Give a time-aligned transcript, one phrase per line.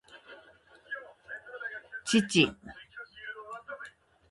[2.09, 2.43] 父